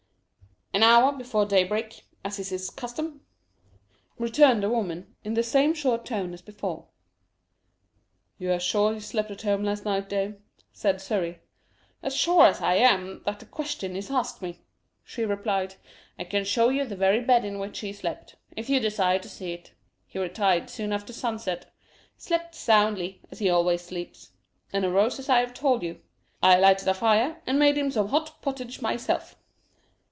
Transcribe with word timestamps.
"An 0.73 0.83
hour 0.83 1.11
before 1.11 1.45
daybreak, 1.45 2.05
as 2.23 2.39
is 2.39 2.47
his 2.47 2.69
custom," 2.69 3.19
returned 4.17 4.63
the 4.63 4.69
woman, 4.69 5.13
in 5.21 5.33
the 5.33 5.43
same 5.43 5.73
short 5.73 6.05
tone 6.05 6.33
as 6.33 6.41
before. 6.41 6.87
"You 8.37 8.53
are 8.53 8.59
sure 8.59 8.93
he 8.93 9.01
slept 9.01 9.29
at 9.31 9.41
home 9.41 9.65
last 9.65 9.83
night, 9.83 10.07
dame?" 10.07 10.41
said 10.71 11.01
Surrey. 11.01 11.41
"As 12.01 12.15
sure 12.15 12.45
as 12.45 12.61
I 12.61 12.75
am 12.75 13.21
that 13.25 13.39
the 13.41 13.45
question 13.45 13.97
is 13.97 14.09
asked 14.09 14.41
me," 14.41 14.61
she 15.03 15.25
replied. 15.25 15.75
"I 16.17 16.23
can 16.23 16.45
show 16.45 16.69
you 16.69 16.85
the 16.85 16.95
very 16.95 17.19
bed 17.19 17.45
on 17.45 17.59
which 17.59 17.79
he 17.79 17.91
slept, 17.91 18.37
if 18.55 18.69
you 18.69 18.79
desire 18.79 19.19
to 19.19 19.29
see 19.29 19.51
it. 19.51 19.73
He 20.07 20.19
retired 20.19 20.69
soon 20.69 20.93
after 20.93 21.11
sunset 21.11 21.69
slept 22.15 22.55
soundly, 22.55 23.21
as 23.29 23.39
he 23.39 23.49
always 23.49 23.81
sleeps 23.81 24.31
and 24.71 24.85
arose 24.85 25.19
as 25.19 25.27
I 25.27 25.39
have 25.41 25.53
told 25.53 25.83
you. 25.83 25.99
I 26.41 26.55
lighted 26.57 26.87
a 26.87 26.93
fire, 26.93 27.41
and 27.45 27.59
made 27.59 27.77
him 27.77 27.91
some 27.91 28.07
hot 28.07 28.41
pottage 28.41 28.81
myself." 28.81 29.35